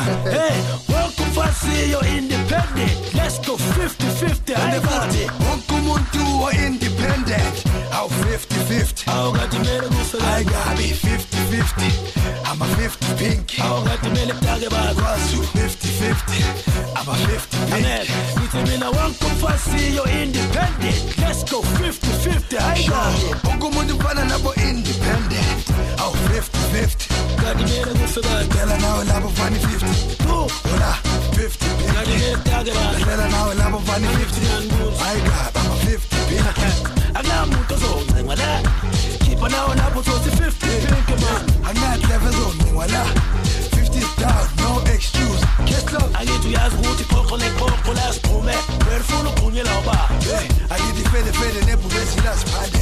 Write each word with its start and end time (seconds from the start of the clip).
Hey, 0.00 0.79
fede 51.90 52.22
nebhubesi 52.22 52.79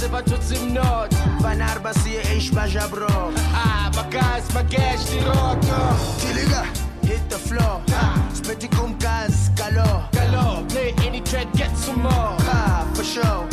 סיבתוצים 0.00 0.74
נוט 0.74 1.14
ונארבע 1.42 1.92
סי 1.92 2.18
איש 2.18 2.50
בג'ברו 2.50 3.30
אה, 3.54 3.88
בגז, 3.90 4.50
בגש, 4.54 5.00
תראו 5.10 5.50
אותו 5.50 6.04
תליגה 6.20 6.62
hit 7.02 7.28
the 7.28 7.38
floor. 7.48 7.76
Spitty 8.38 8.68
kum 8.76 8.94
kas, 9.02 9.50
kalo. 9.58 9.88
Kalo, 10.12 10.64
play 10.68 10.94
any 11.06 11.20
track, 11.20 11.48
get 11.60 11.72
some 11.84 12.00
more. 12.02 12.34
Ha, 12.48 12.86
for 12.94 13.04
sure. 13.04 13.49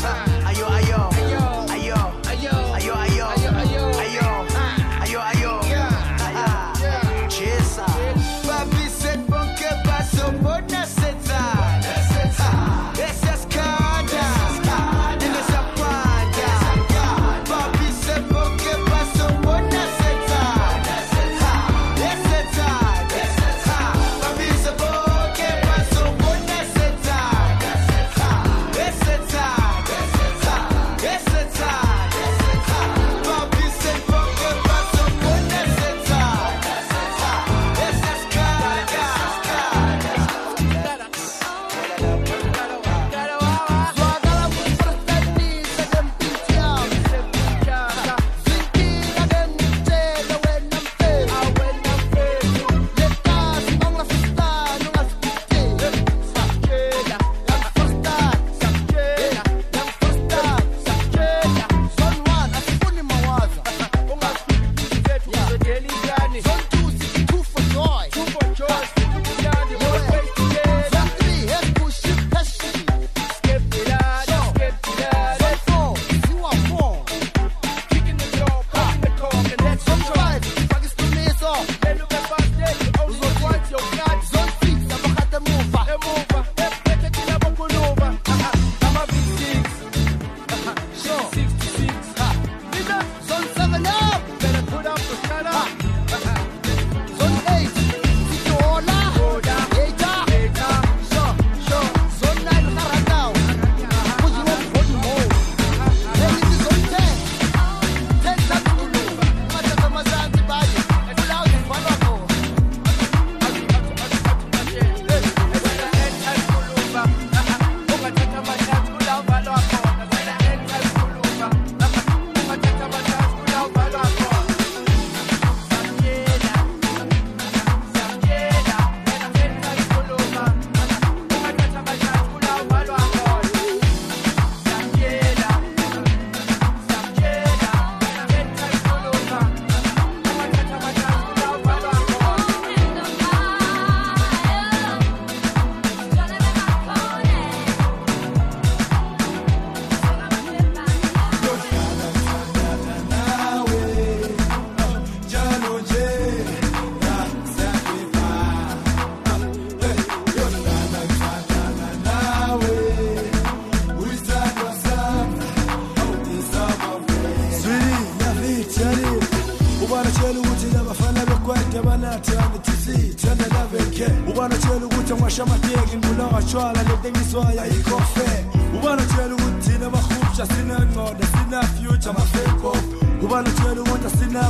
wanachelu 174.68 174.90
kutamwasha 174.90 175.46
mategi 175.46 175.98
ngula 175.98 176.26
washwala 176.26 176.84
letengiswaya 176.84 177.66
yikofe 177.66 178.46
ubanachelu 178.78 179.36
kuthina 179.36 179.90
bahubsha 179.90 180.46
sinengcondo 180.48 181.26
sina 181.32 181.64
future 181.64 182.14
mafekop 182.14 182.78
ubanachelu 183.24 183.84
kodwa 183.84 184.10
sina 184.12 184.42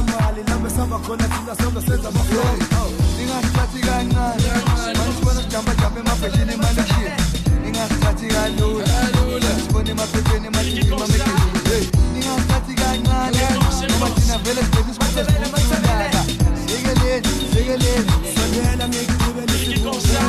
lambe 0.47 0.69
samba 0.69 0.99
khona 0.99 1.23
thina 1.23 1.56
sonke 1.56 1.82
senza 1.88 2.10
oh, 2.10 2.89
ningasithathi 3.17 3.80
kancane. 3.80 4.43
Sijambajambe 5.41 5.99
emabheshini 5.99 6.53
emalokishini 6.53 7.12
ningasithathi 7.63 8.27
kalula. 8.27 8.88
Emaphepheni 9.91 10.47
ningasithathi 12.13 12.73
kancane. 12.73 13.41
Noma 13.89 14.10
thina 14.15 14.38
vele 14.38 14.62
sibhekisibheke 14.62 15.32
sikhululaka 15.32 16.21
yekeleni 16.71 17.27
yekeleni 17.56 18.12
sondela 18.36 18.88
ngekukhulu 18.89 19.37
cosa, 19.91 20.19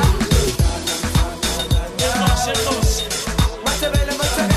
qué 1.97 2.07
cosa, 2.07 2.53
cosa. 2.65 3.05
Más 3.65 3.75
se 3.75 4.48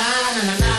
na 0.00 0.08
na 0.36 0.42
na 0.48 0.54
na 0.60 0.69